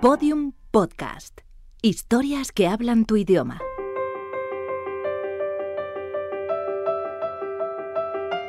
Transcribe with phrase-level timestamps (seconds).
[0.00, 1.40] Podium Podcast.
[1.82, 3.60] Historias que hablan tu idioma.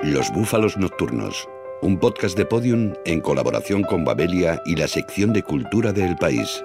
[0.03, 1.49] Los Búfalos Nocturnos,
[1.81, 6.63] un podcast de Podium en colaboración con Babelia y la sección de cultura del país.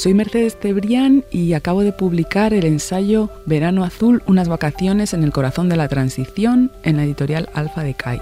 [0.00, 5.30] Soy Mercedes Cebrián y acabo de publicar el ensayo Verano Azul, unas vacaciones en el
[5.30, 8.18] corazón de la transición en la editorial Alfa de CAI.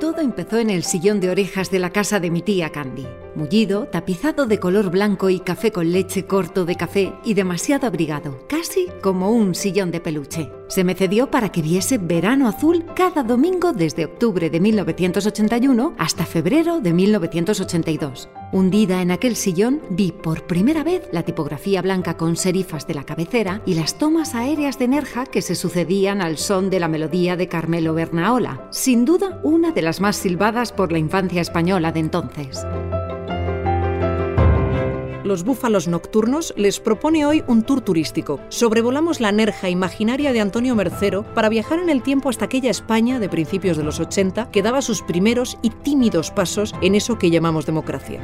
[0.00, 3.06] Todo empezó en el sillón de orejas de la casa de mi tía Candy.
[3.38, 8.44] Mullido, tapizado de color blanco y café con leche corto de café y demasiado abrigado,
[8.48, 10.50] casi como un sillón de peluche.
[10.66, 16.26] Se me cedió para que viese Verano Azul cada domingo desde octubre de 1981 hasta
[16.26, 18.28] febrero de 1982.
[18.50, 23.04] Hundida en aquel sillón, vi por primera vez la tipografía blanca con serifas de la
[23.04, 27.36] cabecera y las tomas aéreas de Nerja que se sucedían al son de la melodía
[27.36, 32.00] de Carmelo Bernaola, sin duda una de las más silbadas por la infancia española de
[32.00, 32.66] entonces.
[35.28, 38.40] Los Búfalos Nocturnos les propone hoy un tour turístico.
[38.48, 43.20] Sobrevolamos la Nerja imaginaria de Antonio Mercero para viajar en el tiempo hasta aquella España
[43.20, 47.30] de principios de los 80 que daba sus primeros y tímidos pasos en eso que
[47.30, 48.22] llamamos democracia.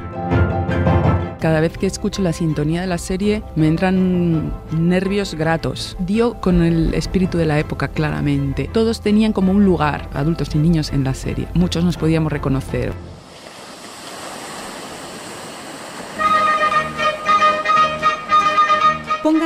[1.42, 5.98] Cada vez que escucho la sintonía de la serie me entran nervios gratos.
[5.98, 8.70] Dio con el espíritu de la época claramente.
[8.72, 11.48] Todos tenían como un lugar, adultos y niños, en la serie.
[11.52, 12.94] Muchos nos podíamos reconocer.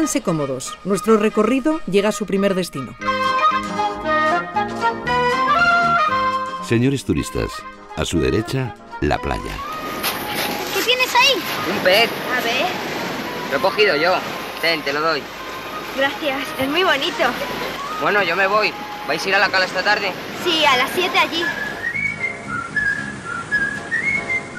[0.09, 0.79] Pónganse cómodos.
[0.85, 2.97] Nuestro recorrido llega a su primer destino.
[6.67, 7.51] Señores turistas,
[7.95, 9.53] a su derecha, la playa.
[10.75, 11.35] ¿Qué tienes ahí?
[11.71, 12.09] Un pez.
[12.35, 12.67] A ver.
[13.51, 14.15] Lo he cogido yo.
[14.63, 15.23] Ten, te lo doy.
[15.95, 17.25] Gracias, es muy bonito.
[18.01, 18.73] Bueno, yo me voy.
[19.07, 20.11] ¿Vais a ir a la cala esta tarde?
[20.43, 21.45] Sí, a las 7 allí.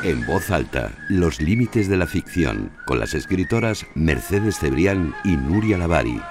[0.01, 5.77] En voz alta, los límites de la ficción, con las escritoras Mercedes Cebrián y Nuria
[5.77, 6.21] Lavari.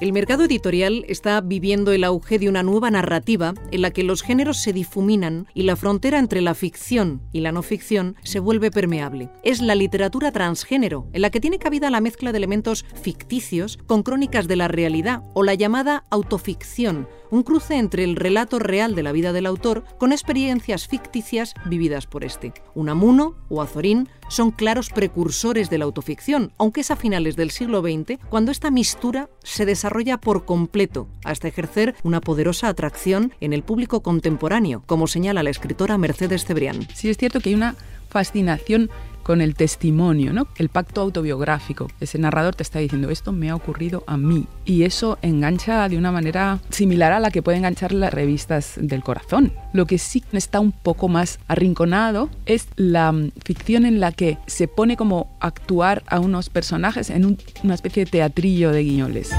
[0.00, 4.22] El mercado editorial está viviendo el auge de una nueva narrativa en la que los
[4.22, 8.70] géneros se difuminan y la frontera entre la ficción y la no ficción se vuelve
[8.70, 9.28] permeable.
[9.42, 14.04] Es la literatura transgénero, en la que tiene cabida la mezcla de elementos ficticios con
[14.04, 19.02] crónicas de la realidad o la llamada autoficción, un cruce entre el relato real de
[19.02, 22.52] la vida del autor con experiencias ficticias vividas por este.
[22.76, 27.80] Unamuno o Azorín son claros precursores de la autoficción, aunque es a finales del siglo
[27.82, 29.87] XX cuando esta mistura se desarrolla
[30.20, 35.98] por completo hasta ejercer una poderosa atracción en el público contemporáneo, como señala la escritora
[35.98, 36.86] Mercedes Cebrián.
[36.94, 37.74] Sí es cierto que hay una
[38.08, 38.90] fascinación
[39.22, 40.48] con el testimonio, ¿no?
[40.56, 41.88] El pacto autobiográfico.
[42.00, 44.46] Ese narrador te está diciendo, esto me ha ocurrido a mí.
[44.64, 49.02] Y eso engancha de una manera similar a la que pueden enganchar las revistas del
[49.02, 49.52] corazón.
[49.74, 54.38] Lo que sí está un poco más arrinconado es la mm, ficción en la que
[54.46, 59.30] se pone como actuar a unos personajes en un- una especie de teatrillo de guiñoles.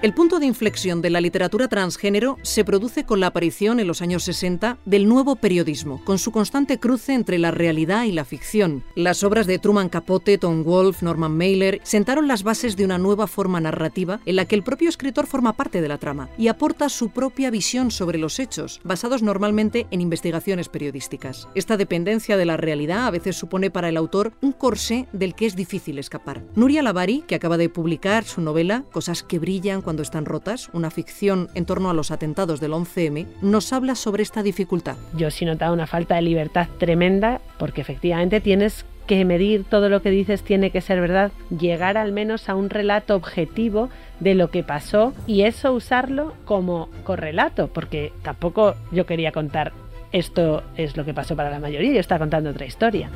[0.00, 4.00] El punto de inflexión de la literatura transgénero se produce con la aparición en los
[4.00, 8.84] años 60 del nuevo periodismo, con su constante cruce entre la realidad y la ficción.
[8.94, 13.26] Las obras de Truman Capote, Tom Wolfe, Norman Mailer sentaron las bases de una nueva
[13.26, 16.88] forma narrativa en la que el propio escritor forma parte de la trama y aporta
[16.90, 21.48] su propia visión sobre los hechos, basados normalmente en investigaciones periodísticas.
[21.56, 25.46] Esta dependencia de la realidad a veces supone para el autor un corsé del que
[25.46, 26.44] es difícil escapar.
[26.54, 30.90] Nuria Lavari, que acaba de publicar su novela Cosas que brillan cuando están rotas, una
[30.90, 34.98] ficción en torno a los atentados del 11M, nos habla sobre esta dificultad.
[35.16, 39.88] Yo sí he notado una falta de libertad tremenda porque efectivamente tienes que medir todo
[39.88, 43.88] lo que dices tiene que ser verdad, llegar al menos a un relato objetivo
[44.20, 49.72] de lo que pasó y eso usarlo como correlato, porque tampoco yo quería contar
[50.12, 53.10] esto es lo que pasó para la mayoría, yo estaba contando otra historia.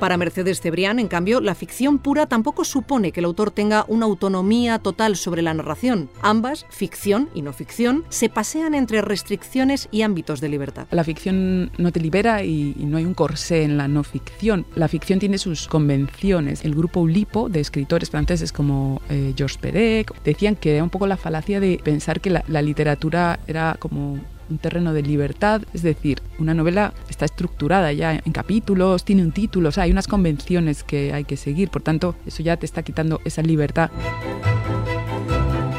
[0.00, 4.06] Para Mercedes Cebrián, en cambio, la ficción pura tampoco supone que el autor tenga una
[4.06, 6.08] autonomía total sobre la narración.
[6.22, 10.86] Ambas, ficción y no ficción, se pasean entre restricciones y ámbitos de libertad.
[10.92, 14.66] La ficción no te libera y, no hay un corsé en la no ficción.
[14.76, 16.64] La ficción tiene sus convenciones.
[16.64, 21.08] El grupo Ulipo, de escritores franceses como eh, Georges Perec, decían que era un poco
[21.08, 26.22] la falacia de pensar que la literatura era como un terreno de libertad, es decir,
[26.38, 31.24] una novela está estructurada ya en capítulos, tiene un título, hay unas convenciones que hay
[31.24, 33.90] que seguir, por tanto, eso ya te está quitando esa libertad.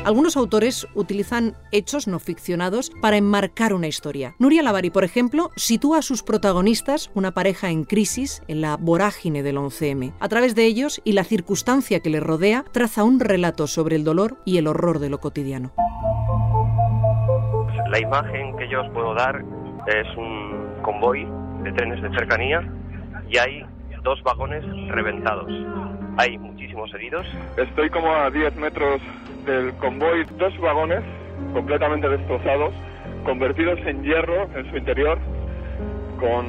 [0.06, 4.34] Algunos autores utilizan hechos no ficcionados para enmarcar una historia.
[4.40, 9.44] Nuria Lavari, por ejemplo, sitúa a sus protagonistas, una pareja en crisis, en la vorágine
[9.44, 10.14] del 11M.
[10.20, 14.04] A través de ellos y la circunstancia que les rodea, traza un relato sobre el
[14.04, 15.74] dolor y el horror de lo cotidiano.
[17.90, 19.44] La imagen que yo os puedo dar
[19.88, 21.28] es un convoy
[21.64, 22.62] de trenes de cercanía
[23.28, 23.66] y hay
[24.04, 25.52] dos vagones reventados.
[26.18, 27.26] Hay muchísimos heridos.
[27.58, 29.02] Estoy como a 10 metros
[29.46, 31.02] del convoy, dos vagones
[31.52, 32.76] completamente destrozados,
[33.26, 35.18] convertidos en hierro en su interior,
[36.20, 36.46] con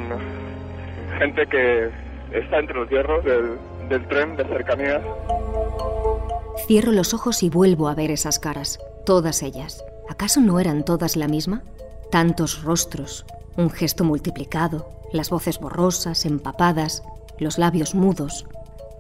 [1.19, 1.89] gente que
[2.33, 3.57] está entre los hierros del,
[3.89, 5.03] del tren de cercanías.
[6.67, 9.83] Cierro los ojos y vuelvo a ver esas caras, todas ellas.
[10.11, 11.63] ¿Acaso no eran todas la misma?
[12.11, 13.25] Tantos rostros,
[13.57, 17.05] un gesto multiplicado, las voces borrosas, empapadas,
[17.39, 18.45] los labios mudos,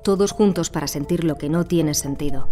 [0.05, 2.47] todos juntos para sentir lo que no tiene sentido.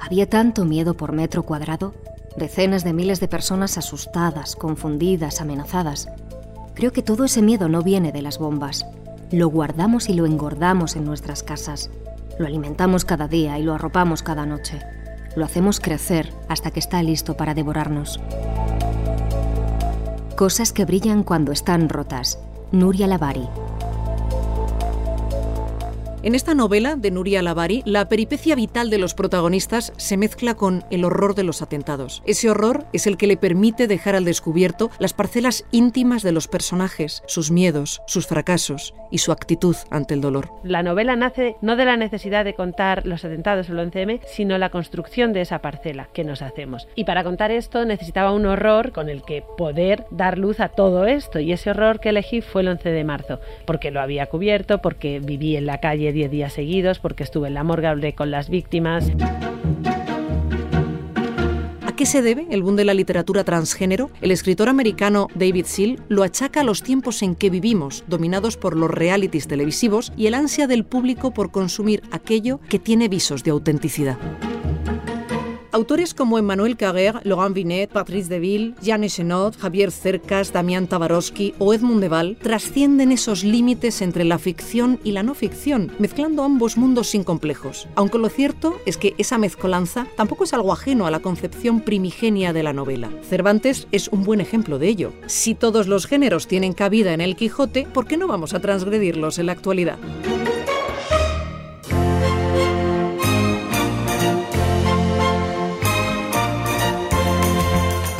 [0.00, 1.94] Había tanto miedo por metro cuadrado,
[2.36, 6.08] decenas de miles de personas asustadas, confundidas, amenazadas.
[6.74, 8.84] Creo que todo ese miedo no viene de las bombas.
[9.30, 11.90] Lo guardamos y lo engordamos en nuestras casas.
[12.40, 14.80] Lo alimentamos cada día y lo arropamos cada noche.
[15.34, 18.20] Lo hacemos crecer hasta que está listo para devorarnos.
[20.36, 22.38] Cosas que brillan cuando están rotas.
[22.70, 23.48] Nuria Lavari.
[26.24, 30.84] En esta novela de Nuria Lavari, la peripecia vital de los protagonistas se mezcla con
[30.92, 32.22] el horror de los atentados.
[32.24, 36.46] Ese horror es el que le permite dejar al descubierto las parcelas íntimas de los
[36.46, 40.48] personajes, sus miedos, sus fracasos y su actitud ante el dolor.
[40.62, 44.58] La novela nace no de la necesidad de contar los atentados o el 11M, sino
[44.58, 46.86] la construcción de esa parcela que nos hacemos.
[46.94, 51.04] Y para contar esto necesitaba un horror con el que poder dar luz a todo
[51.04, 51.40] esto.
[51.40, 55.18] Y ese horror que elegí fue el 11 de marzo, porque lo había cubierto, porque
[55.18, 58.48] viví en la calle 10 días seguidos porque estuve en la morgue, hablé con las
[58.48, 59.10] víctimas.
[61.86, 64.10] ¿A qué se debe el boom de la literatura transgénero?
[64.20, 68.76] El escritor americano David Seal lo achaca a los tiempos en que vivimos, dominados por
[68.76, 73.50] los realities televisivos y el ansia del público por consumir aquello que tiene visos de
[73.50, 74.16] autenticidad.
[75.72, 81.72] Autores como Emmanuel Carrère, Laurent Vinet, Patrice Deville, Jeanne Chenot, Javier Cercas, Damián Tabarovsky o
[81.72, 87.08] Edmund Deval trascienden esos límites entre la ficción y la no ficción, mezclando ambos mundos
[87.08, 87.88] sin complejos.
[87.94, 92.52] Aunque lo cierto es que esa mezcolanza tampoco es algo ajeno a la concepción primigenia
[92.52, 93.08] de la novela.
[93.22, 95.14] Cervantes es un buen ejemplo de ello.
[95.26, 99.38] Si todos los géneros tienen cabida en el Quijote, ¿por qué no vamos a transgredirlos
[99.38, 99.96] en la actualidad?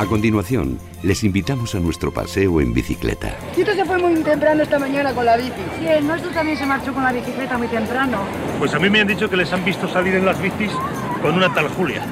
[0.03, 3.37] A continuación, les invitamos a nuestro paseo en bicicleta.
[3.55, 5.53] Tito se fue muy temprano esta mañana con la bici.
[5.79, 8.19] Sí, el nuestro también se marchó con la bicicleta muy temprano.
[8.59, 10.73] Pues a mí me han dicho que les han visto salir en las bicis
[11.23, 12.05] con una tal Julia.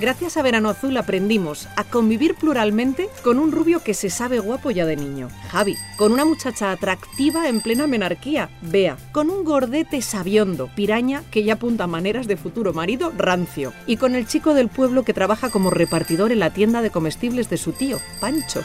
[0.00, 4.70] Gracias a Verano Azul aprendimos a convivir pluralmente con un rubio que se sabe guapo
[4.70, 10.00] ya de niño, Javi, con una muchacha atractiva en plena menarquía, Bea, con un gordete
[10.00, 14.68] sabiondo, piraña que ya apunta maneras de futuro marido, Rancio, y con el chico del
[14.68, 18.64] pueblo que trabaja como repartidor en la tienda de comestibles de su tío, Pancho.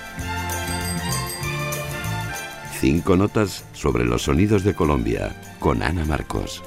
[2.79, 6.63] Cinco notas sobre los sonidos de Colombia, con Ana Marcos.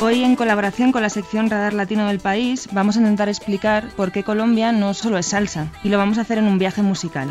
[0.00, 4.12] Hoy, en colaboración con la sección Radar Latino del país, vamos a intentar explicar por
[4.12, 7.28] qué Colombia no solo es salsa, y lo vamos a hacer en un viaje musical.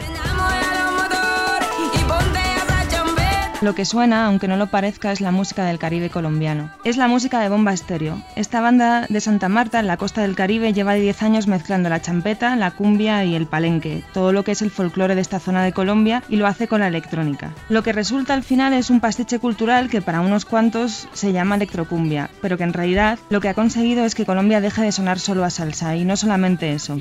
[3.59, 6.69] Lo que suena, aunque no lo parezca, es la música del Caribe colombiano.
[6.83, 8.21] Es la música de Bomba Estéreo.
[8.35, 11.99] Esta banda de Santa Marta, en la costa del Caribe, lleva 10 años mezclando la
[11.99, 15.63] champeta, la cumbia y el palenque, todo lo que es el folclore de esta zona
[15.63, 17.51] de Colombia, y lo hace con la electrónica.
[17.67, 21.55] Lo que resulta al final es un pastiche cultural que para unos cuantos se llama
[21.55, 25.17] electrocumbia, pero que en realidad lo que ha conseguido es que Colombia deje de sonar
[25.17, 26.99] solo a salsa, y no solamente eso.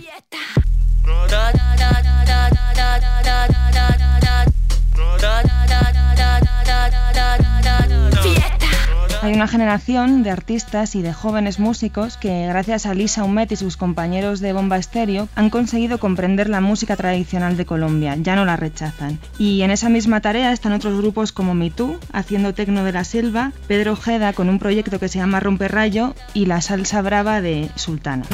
[9.36, 13.76] Una generación de artistas y de jóvenes músicos que, gracias a Lisa Humet y sus
[13.76, 18.56] compañeros de Bomba Estéreo, han conseguido comprender la música tradicional de Colombia, ya no la
[18.56, 19.18] rechazan.
[19.38, 23.52] Y en esa misma tarea están otros grupos como Mitú, haciendo tecno de la selva,
[23.68, 28.24] Pedro Ojeda con un proyecto que se llama Romperrayo y la salsa brava de Sultana.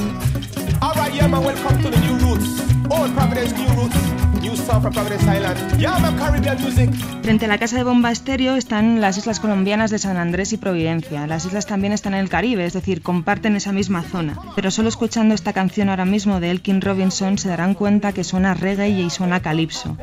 [7.23, 10.57] Frente a la casa de Bomba Estéreo están las islas colombianas de San Andrés y
[10.57, 11.26] Providencia.
[11.26, 14.38] Las islas también están en el Caribe, es decir, comparten esa misma zona.
[14.54, 18.54] Pero solo escuchando esta canción ahora mismo de Elkin Robinson se darán cuenta que suena
[18.54, 19.97] reggae y suena calipso.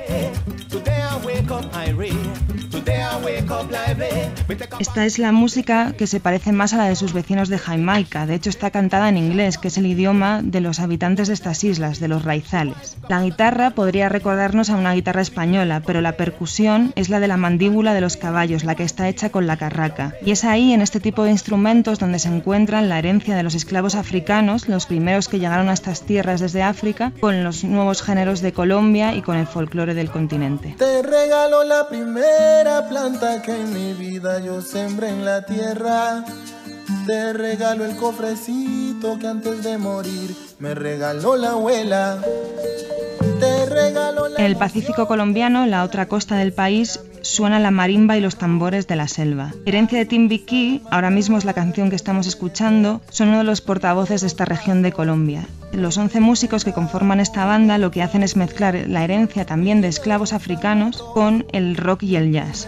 [4.79, 8.25] Esta es la música que se parece más a la de sus vecinos de Jamaica.
[8.25, 11.63] De hecho, está cantada en inglés, que es el idioma de los habitantes de estas
[11.63, 12.97] islas, de los raizales.
[13.07, 17.37] La guitarra podría recordarnos a una guitarra española, pero la percusión es la de la
[17.37, 20.13] mandíbula de los caballos, la que está hecha con la carraca.
[20.25, 23.55] Y es ahí, en este tipo de instrumentos, donde se encuentran la herencia de los
[23.55, 28.41] esclavos africanos, los primeros que llegaron a estas tierras desde África, con los nuevos géneros
[28.41, 30.75] de Colombia y con el folclore del continente.
[30.77, 36.23] Te regalo la primera planta que en mi vida yo sembré en la tierra.
[37.05, 42.19] Te regalo el cofrecito que antes de morir me regaló la abuela.
[43.39, 46.99] Te regalo En el Pacífico colombiano, la otra costa del país,
[47.29, 49.53] suena la marimba y los tambores de la selva.
[49.65, 53.61] Herencia de Timbiquí, ahora mismo es la canción que estamos escuchando, son uno de los
[53.61, 55.47] portavoces de esta región de Colombia.
[55.71, 59.81] Los 11 músicos que conforman esta banda lo que hacen es mezclar la herencia también
[59.81, 62.67] de esclavos africanos con el rock y el jazz.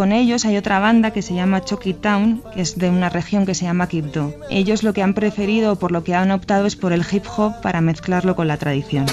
[0.00, 3.44] Con ellos hay otra banda que se llama Chucky Town, que es de una región
[3.44, 4.32] que se llama Quibdó.
[4.48, 7.24] Ellos lo que han preferido o por lo que han optado es por el hip
[7.36, 9.04] hop para mezclarlo con la tradición.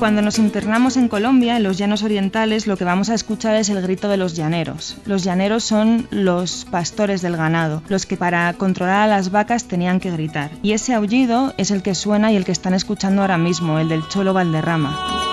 [0.00, 3.68] Cuando nos internamos en Colombia, en los llanos orientales, lo que vamos a escuchar es
[3.68, 4.96] el grito de los llaneros.
[5.04, 10.00] Los llaneros son los pastores del ganado, los que para controlar a las vacas tenían
[10.00, 10.52] que gritar.
[10.62, 13.90] Y ese aullido es el que suena y el que están escuchando ahora mismo, el
[13.90, 15.29] del cholo Valderrama.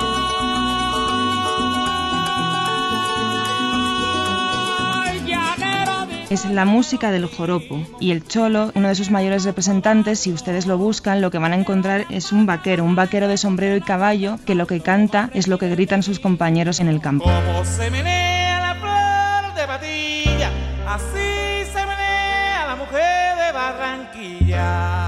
[6.30, 7.82] Es la música del joropo.
[8.00, 11.54] Y el cholo, uno de sus mayores representantes, si ustedes lo buscan, lo que van
[11.54, 15.30] a encontrar es un vaquero, un vaquero de sombrero y caballo, que lo que canta
[15.34, 17.26] es lo que gritan sus compañeros en el campo.
[17.26, 20.52] Como se menea la flor de patilla,
[20.88, 25.08] así se menea la mujer de Barranquilla.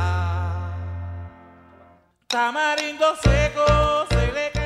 [2.28, 4.09] Tamarindo seco se le cae.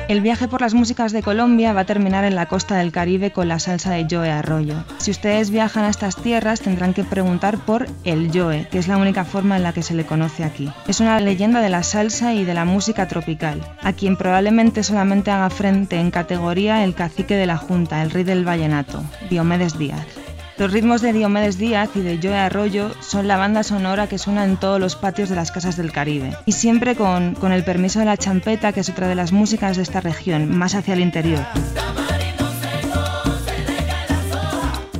[0.06, 3.30] El viaje por las músicas de Colombia va a terminar en la costa del Caribe
[3.30, 4.84] con la salsa de Joe Arroyo.
[4.98, 8.98] Si ustedes viajan a estas tierras tendrán que preguntar por el Joe, que es la
[8.98, 10.70] única forma en la que se le conoce aquí.
[10.88, 15.30] Es una leyenda de la salsa y de la música tropical, a quien probablemente solamente
[15.30, 20.23] haga frente en categoría el cacique de la Junta, el rey del vallenato, Diomedes Díaz.
[20.56, 24.44] Los ritmos de Diomedes Díaz y de Joe Arroyo son la banda sonora que suena
[24.44, 26.36] en todos los patios de las casas del Caribe.
[26.46, 29.76] Y siempre con, con el permiso de la champeta, que es otra de las músicas
[29.76, 31.44] de esta región, más hacia el interior.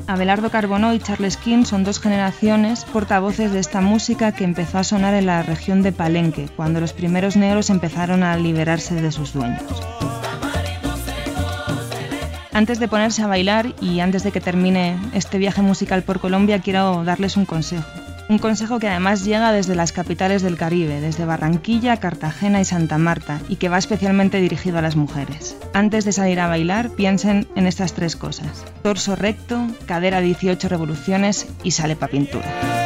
[0.09, 4.85] Abelardo Carbonó y Charles King son dos generaciones portavoces de esta música que empezó a
[4.85, 9.33] sonar en la región de Palenque, cuando los primeros negros empezaron a liberarse de sus
[9.33, 9.63] dueños.
[12.55, 16.61] Antes de ponerse a bailar y antes de que termine este viaje musical por Colombia,
[16.61, 17.85] quiero darles un consejo.
[18.29, 22.97] Un consejo que además llega desde las capitales del Caribe, desde Barranquilla, Cartagena y Santa
[22.97, 25.57] Marta, y que va especialmente dirigido a las mujeres.
[25.75, 28.65] Antes de salir a bailar, piensen en estas tres cosas.
[28.85, 32.84] Torso recto, cadera 18 revoluciones y sale pa' pintura.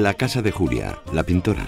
[0.00, 1.66] La casa de Julia, la pintora.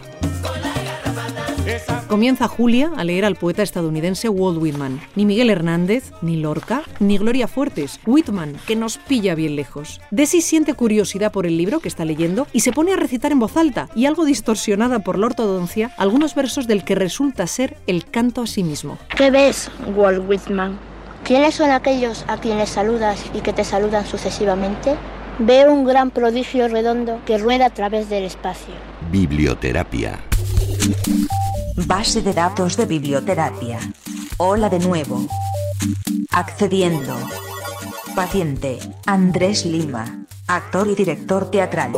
[2.08, 4.98] Comienza Julia a leer al poeta estadounidense Walt Whitman.
[5.14, 8.00] Ni Miguel Hernández, ni Lorca, ni Gloria Fuertes.
[8.06, 10.00] Whitman, que nos pilla bien lejos.
[10.10, 13.40] Desi siente curiosidad por el libro que está leyendo y se pone a recitar en
[13.40, 18.06] voz alta y algo distorsionada por la ortodoncia algunos versos del que resulta ser el
[18.06, 18.96] canto a sí mismo.
[19.14, 20.78] ¿Qué ves, Walt Whitman?
[21.24, 24.96] ¿Quiénes son aquellos a quienes saludas y que te saludan sucesivamente?
[25.38, 28.74] Veo un gran prodigio redondo que rueda a través del espacio.
[29.10, 30.20] Biblioterapia.
[31.74, 33.80] Base de datos de biblioterapia.
[34.36, 35.26] Hola de nuevo.
[36.30, 37.16] Accediendo.
[38.14, 41.92] Paciente, Andrés Lima, actor y director teatral.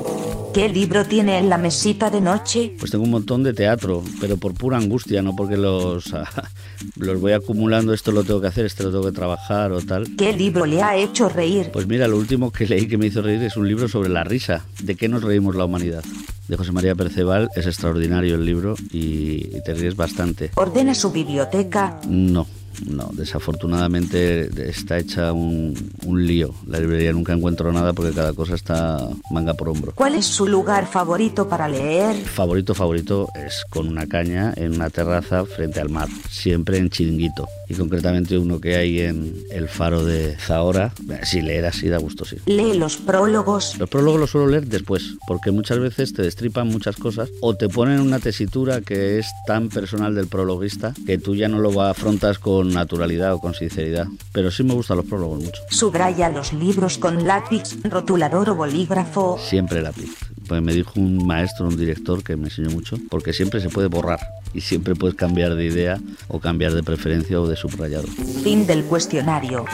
[0.55, 2.75] ¿Qué libro tiene en la mesita de noche?
[2.79, 6.15] Pues tengo un montón de teatro, pero por pura angustia, no porque los,
[6.97, 10.17] los voy acumulando, esto lo tengo que hacer, esto lo tengo que trabajar o tal.
[10.17, 11.71] ¿Qué libro le ha hecho reír?
[11.73, 14.25] Pues mira, lo último que leí que me hizo reír es un libro sobre la
[14.25, 16.05] risa, de qué nos reímos la humanidad.
[16.49, 20.53] De José María Perceval, es extraordinario el libro y, y te ríes bastante.
[20.55, 22.00] ¿Ordena su biblioteca?
[22.09, 22.47] No,
[22.85, 26.54] no, desafortunadamente está hecha un, un lío.
[26.66, 28.99] La librería nunca encuentro nada porque cada cosa está
[29.30, 29.92] manga por hombro.
[29.95, 32.16] ¿Cuál es su lugar favorito para leer?
[32.16, 37.49] Favorito, favorito es con una caña en una terraza frente al mar, siempre en chiringuito.
[37.68, 40.92] Y concretamente uno que hay en el faro de Zahora.
[41.25, 42.37] Si leer así da gusto, sí.
[42.47, 43.76] ¿Lee los prólogos?
[43.78, 47.68] Los prólogos los suelo leer después, porque muchas veces te destripan muchas cosas o te
[47.68, 52.38] ponen una tesitura que es tan personal del prologuista que tú ya no lo afrontas
[52.38, 54.06] con naturalidad o con sinceridad.
[54.32, 55.62] Pero sí me gustan los prólogos mucho.
[55.70, 59.38] ¿Subraya los libros con lápiz, rotulador o bolígrafo?
[59.38, 60.11] Siempre lápiz.
[60.49, 63.88] Pues me dijo un maestro, un director que me enseñó mucho, porque siempre se puede
[63.88, 64.20] borrar
[64.54, 68.06] y siempre puedes cambiar de idea o cambiar de preferencia o de subrayado.
[68.42, 69.64] Fin del cuestionario.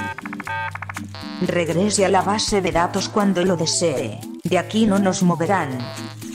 [1.46, 4.18] Regrese a la base de datos cuando lo desee.
[4.44, 5.78] De aquí no nos moverán.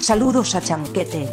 [0.02, 1.30] Saludos a Chanquete.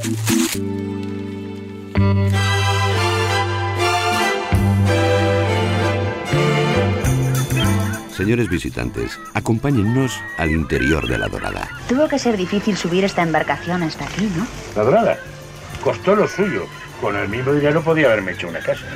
[8.16, 11.68] Señores visitantes, acompáñennos al interior de la Dorada.
[11.88, 14.47] Tuvo que ser difícil subir esta embarcación hasta aquí, ¿no?
[14.76, 15.18] La Dorada
[15.83, 16.66] costó lo suyo.
[17.00, 18.87] Con el mismo dinero podía haberme hecho una casa.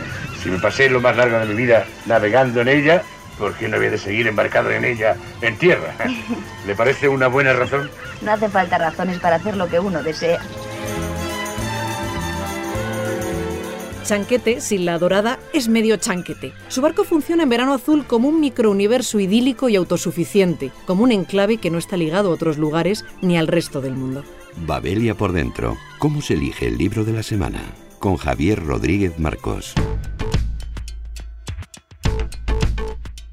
[0.40, 3.02] Si me pasé lo más largo de mi vida navegando en ella,
[3.38, 5.94] ¿por qué no había de seguir embarcado en ella en tierra?
[6.66, 7.90] ¿Le parece una buena razón?
[8.22, 10.40] No hace falta razones para hacer lo que uno desea.
[14.08, 16.54] Chanquete, sin la dorada, es medio chanquete.
[16.68, 21.58] Su barco funciona en verano azul como un microuniverso idílico y autosuficiente, como un enclave
[21.58, 24.24] que no está ligado a otros lugares ni al resto del mundo.
[24.66, 25.76] Babelia por dentro.
[25.98, 27.60] ¿Cómo se elige el libro de la semana?
[27.98, 29.74] Con Javier Rodríguez Marcos.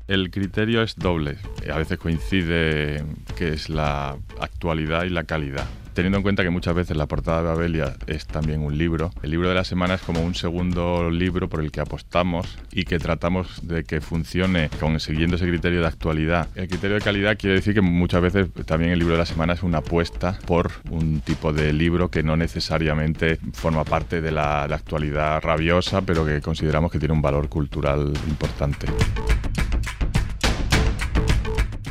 [0.10, 1.38] El criterio es doble.
[1.74, 3.05] A veces coincide
[3.38, 5.67] que es la actualidad y la calidad.
[5.95, 9.31] Teniendo en cuenta que muchas veces la portada de Babelia es también un libro, el
[9.31, 12.99] libro de la semana es como un segundo libro por el que apostamos y que
[12.99, 16.49] tratamos de que funcione con, siguiendo ese criterio de actualidad.
[16.55, 19.53] El criterio de calidad quiere decir que muchas veces también el libro de la semana
[19.53, 24.67] es una apuesta por un tipo de libro que no necesariamente forma parte de la,
[24.67, 28.87] la actualidad rabiosa, pero que consideramos que tiene un valor cultural importante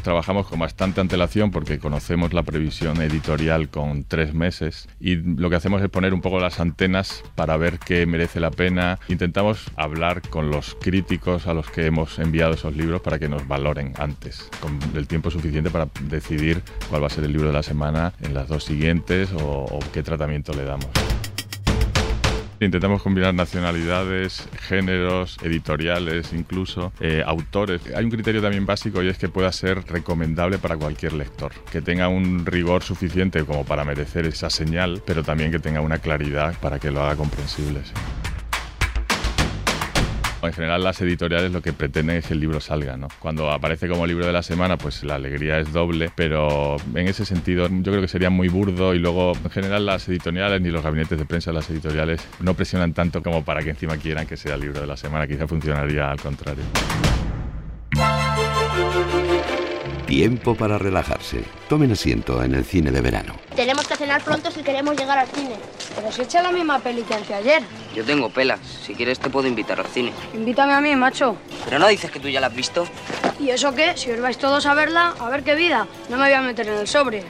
[0.05, 5.57] trabajamos con bastante antelación porque conocemos la previsión editorial con tres meses y lo que
[5.57, 9.01] hacemos es poner un poco las antenas para ver qué merece la pena.
[9.09, 13.49] Intentamos hablar con los críticos a los que hemos enviado esos libros para que nos
[13.49, 17.55] valoren antes, con el tiempo suficiente para decidir cuál va a ser el libro de
[17.55, 21.14] la semana en las dos siguientes o, o qué tratamiento le damos.
[22.65, 27.83] Intentamos combinar nacionalidades, géneros, editoriales, incluso eh, autores.
[27.95, 31.83] Hay un criterio también básico y es que pueda ser recomendable para cualquier lector, que
[31.83, 36.55] tenga un rigor suficiente como para merecer esa señal, pero también que tenga una claridad
[36.61, 37.83] para que lo haga comprensible.
[40.47, 43.09] En general las editoriales lo que pretenden es que el libro salga, ¿no?
[43.19, 47.25] Cuando aparece como libro de la semana, pues la alegría es doble, pero en ese
[47.25, 50.83] sentido yo creo que sería muy burdo y luego en general las editoriales ni los
[50.83, 54.55] gabinetes de prensa las editoriales no presionan tanto como para que encima quieran que sea
[54.55, 56.65] el libro de la semana, quizá funcionaría al contrario.
[60.07, 61.43] Tiempo para relajarse.
[61.69, 63.35] Tomen asiento en el cine de verano.
[63.95, 65.55] Que cenar pronto si queremos llegar al cine.
[65.95, 67.63] Pero si echa la misma peli que anteayer.
[67.95, 68.59] Yo tengo pelas.
[68.59, 70.13] Si quieres te puedo invitar al cine.
[70.35, 71.37] Invítame a mí, macho.
[71.67, 72.89] Pero no dices que tú ya la has visto.
[73.39, 73.97] ¿Y eso qué?
[73.97, 75.87] Si os vais todos a verla, a ver qué vida.
[76.11, 77.23] No me voy a meter en el sobre.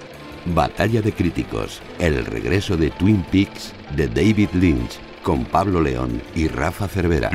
[0.46, 1.83] Batalla de críticos.
[1.98, 7.31] El regreso de Twin Peaks de David Lynch con Pablo León y Rafa Cervera.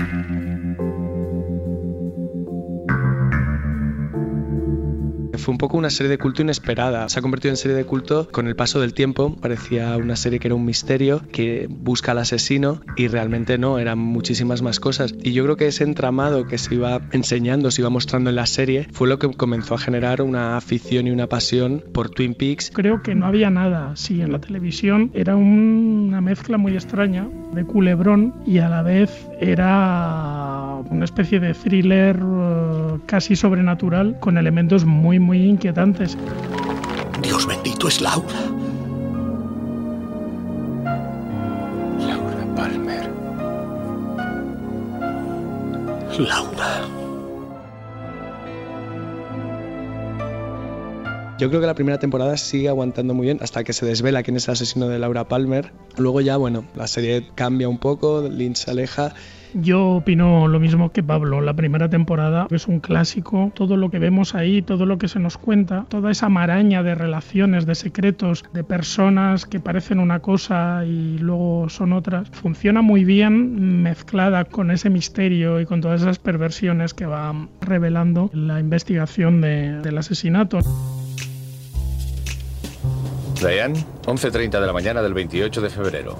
[5.49, 7.09] Un poco una serie de culto inesperada.
[7.09, 9.35] Se ha convertido en serie de culto con el paso del tiempo.
[9.35, 13.97] Parecía una serie que era un misterio, que busca al asesino y realmente no, eran
[13.97, 15.15] muchísimas más cosas.
[15.23, 18.45] Y yo creo que ese entramado que se iba enseñando, se iba mostrando en la
[18.45, 22.71] serie, fue lo que comenzó a generar una afición y una pasión por Twin Peaks.
[22.73, 25.09] Creo que no había nada así en la televisión.
[25.15, 29.09] Era una mezcla muy extraña de culebrón y a la vez
[29.39, 30.58] era
[30.89, 36.17] una especie de thriller eh, casi sobrenatural con elementos muy muy inquietantes.
[37.21, 38.39] Dios bendito es Laura.
[41.99, 43.09] Laura Palmer.
[46.19, 46.81] Laura.
[51.37, 54.35] Yo creo que la primera temporada sigue aguantando muy bien hasta que se desvela quién
[54.35, 55.71] es el asesino de Laura Palmer.
[55.97, 59.13] Luego ya, bueno, la serie cambia un poco, Lynch se aleja
[59.53, 61.41] Yo opino lo mismo que Pablo.
[61.41, 63.51] La primera temporada es un clásico.
[63.55, 66.95] Todo lo que vemos ahí, todo lo que se nos cuenta, toda esa maraña de
[66.95, 73.03] relaciones, de secretos, de personas que parecen una cosa y luego son otras, funciona muy
[73.03, 79.41] bien mezclada con ese misterio y con todas esas perversiones que va revelando la investigación
[79.41, 80.59] del asesinato.
[83.41, 86.19] Diane, 11.30 de la mañana del 28 de febrero.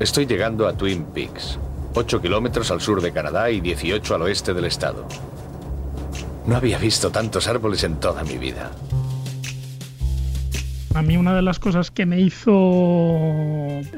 [0.00, 1.58] Estoy llegando a Twin Peaks,
[1.94, 5.06] 8 kilómetros al sur de Canadá y 18 al oeste del estado.
[6.46, 8.70] No había visto tantos árboles en toda mi vida.
[10.94, 13.18] A mí una de las cosas que me hizo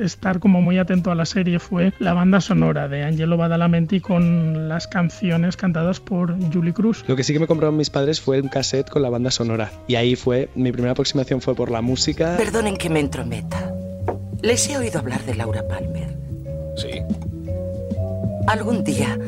[0.01, 4.69] estar como muy atento a la serie fue la banda sonora de Angelo Badalamenti con
[4.69, 7.05] las canciones cantadas por Julie Cruz.
[7.07, 9.73] Lo que sí que me compraron mis padres fue un cassette con la banda sonora
[9.87, 12.35] y ahí fue, mi primera aproximación fue por la música.
[12.39, 13.75] Perdonen que me entrometa.
[14.41, 16.17] Les he oído hablar de Laura Palmer.
[16.77, 17.03] Sí.
[18.47, 19.19] Algún día,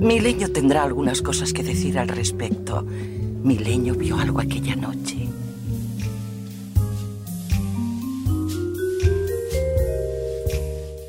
[0.00, 2.82] Milenio tendrá algunas cosas que decir al respecto.
[2.82, 5.23] Milenio vio algo aquella noche.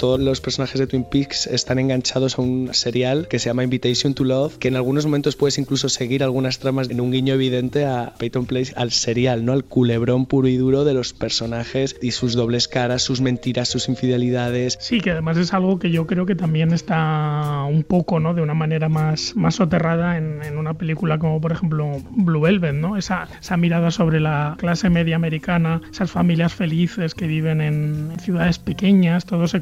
[0.06, 4.14] Todos los personajes de Twin Peaks están enganchados a un serial que se llama Invitation
[4.14, 7.86] to Love, que en algunos momentos puedes incluso seguir algunas tramas en un guiño evidente
[7.88, 9.52] a Peyton Place, al serial, ¿no?
[9.52, 13.90] Al culebrón puro y duro de los personajes y sus dobles caras, sus mentiras, sus
[13.90, 14.78] infidelidades.
[14.80, 18.36] Sí, que además es algo que yo creo que también está un poco, ¿no?
[18.36, 22.76] De una manera más, más soterrada en, en una película como por ejemplo Blue Velvet,
[22.76, 22.96] ¿no?
[22.96, 28.60] Esa, esa mirada sobre la clase media americana, esas familias felices que viven en ciudades
[28.60, 29.62] pequeñas, todos se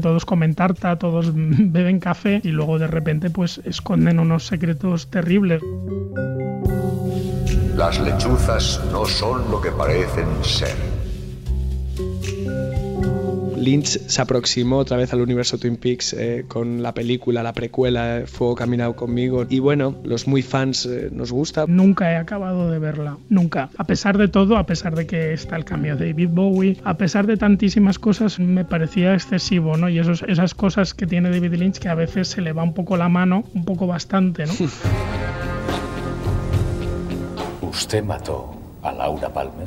[0.00, 5.62] todos comen tarta, todos beben café y luego de repente pues esconden unos secretos terribles.
[7.76, 10.95] Las lechuzas no son lo que parecen ser.
[13.56, 18.22] Lynch se aproximó otra vez al universo Twin Peaks eh, con la película, la precuela,
[18.26, 19.46] Fuego Caminado conmigo.
[19.48, 21.64] Y bueno, los muy fans eh, nos gusta.
[21.66, 23.70] Nunca he acabado de verla, nunca.
[23.76, 26.96] A pesar de todo, a pesar de que está el cambio de David Bowie, a
[26.96, 29.88] pesar de tantísimas cosas, me parecía excesivo, ¿no?
[29.88, 32.74] Y esos, esas cosas que tiene David Lynch que a veces se le va un
[32.74, 34.52] poco la mano, un poco bastante, ¿no?
[37.62, 39.66] Usted mató a Laura Palmer.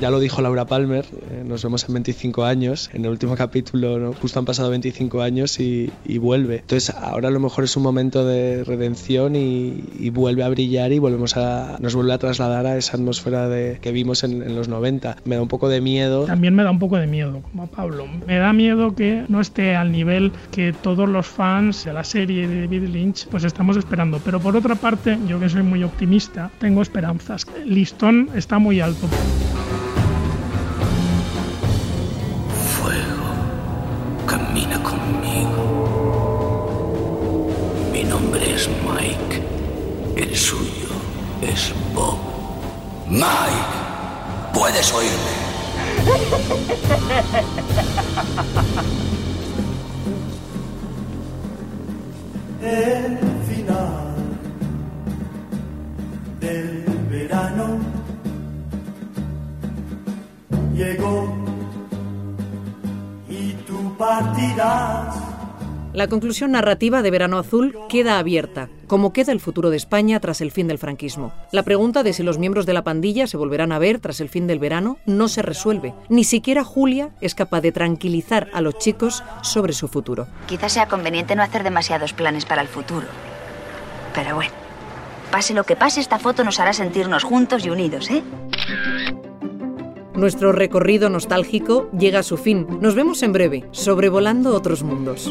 [0.00, 3.98] Ya lo dijo Laura Palmer, eh, nos vemos en 25 años, en el último capítulo
[3.98, 4.12] ¿no?
[4.12, 6.56] justo han pasado 25 años y, vuelve.
[6.56, 10.98] Entonces ahora a lo mejor es un momento de redención y, vuelve a brillar y
[10.98, 15.16] volvemos a, nos vuelve a trasladar a esa atmósfera de, que vimos en, los 90.
[15.24, 16.24] Me da un poco de miedo.
[16.24, 18.06] También me da un poco de miedo, como a Pablo.
[18.26, 22.46] Me da miedo que no esté al nivel que todos los fans de la serie
[22.48, 24.20] de David Lynch pues estamos esperando.
[24.24, 27.46] Pero por otra parte, yo que soy muy optimista, tengo esperanzas.
[27.64, 29.08] Listón está muy alto.
[43.26, 45.34] Mike, puedes oírme.
[52.62, 54.14] El final
[56.40, 57.78] del verano
[60.74, 61.46] llegó
[63.98, 65.25] partirás.
[65.96, 70.42] La conclusión narrativa de Verano Azul queda abierta, como queda el futuro de España tras
[70.42, 71.32] el fin del franquismo.
[71.52, 74.28] La pregunta de si los miembros de la pandilla se volverán a ver tras el
[74.28, 75.94] fin del verano no se resuelve.
[76.10, 80.26] Ni siquiera Julia es capaz de tranquilizar a los chicos sobre su futuro.
[80.46, 83.06] Quizás sea conveniente no hacer demasiados planes para el futuro.
[84.14, 84.52] Pero bueno,
[85.30, 88.22] pase lo que pase, esta foto nos hará sentirnos juntos y unidos, ¿eh?
[90.16, 92.66] Nuestro recorrido nostálgico llega a su fin.
[92.80, 95.30] Nos vemos en breve, sobrevolando otros mundos.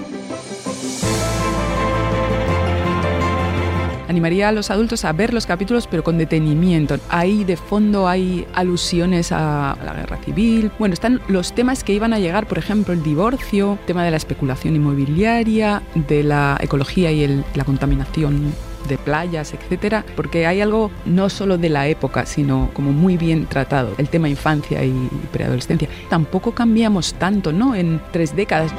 [4.08, 6.98] Animaría a los adultos a ver los capítulos pero con detenimiento.
[7.10, 10.72] Ahí de fondo hay alusiones a la guerra civil.
[10.78, 14.18] Bueno, están los temas que iban a llegar, por ejemplo, el divorcio, tema de la
[14.18, 18.54] especulación inmobiliaria, de la ecología y el, la contaminación
[18.88, 23.46] de playas, etcétera, porque hay algo no solo de la época, sino como muy bien
[23.46, 25.90] tratado, el tema infancia y preadolescencia.
[26.10, 27.76] Tampoco cambiamos tanto, ¿no?
[27.76, 28.72] En tres décadas.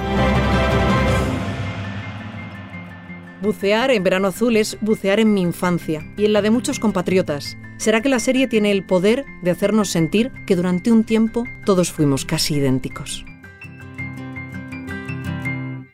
[3.42, 7.56] Bucear en Verano Azul es bucear en mi infancia y en la de muchos compatriotas.
[7.76, 11.92] ¿Será que la serie tiene el poder de hacernos sentir que durante un tiempo todos
[11.92, 13.24] fuimos casi idénticos?